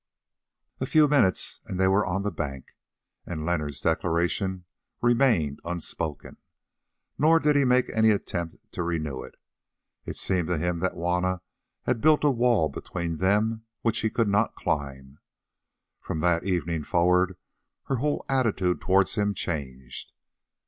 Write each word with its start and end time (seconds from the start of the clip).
A 0.79 0.87
few 0.87 1.07
minutes 1.07 1.59
and 1.67 1.79
they 1.79 1.87
were 1.87 2.03
on 2.03 2.23
the 2.23 2.31
bank, 2.31 2.75
and 3.23 3.45
Leonard's 3.45 3.79
declaration 3.81 4.65
remained 4.99 5.59
unspoken. 5.63 6.37
Nor 7.19 7.39
did 7.39 7.55
he 7.55 7.65
make 7.65 7.87
any 7.93 8.09
attempt 8.09 8.55
to 8.71 8.81
renew 8.81 9.21
it. 9.21 9.35
It 10.07 10.17
seemed 10.17 10.47
to 10.47 10.57
him 10.57 10.79
that 10.79 10.93
Juanna 10.95 11.41
had 11.83 12.01
built 12.01 12.23
a 12.23 12.31
wall 12.31 12.67
between 12.67 13.17
them 13.17 13.65
which 13.83 13.99
he 13.99 14.09
could 14.09 14.27
not 14.27 14.55
climb. 14.55 15.19
From 16.01 16.19
that 16.21 16.45
evening 16.45 16.81
forward 16.81 17.37
her 17.83 17.97
whole 17.97 18.25
attitude 18.27 18.81
towards 18.81 19.13
him 19.13 19.35
changed. 19.35 20.13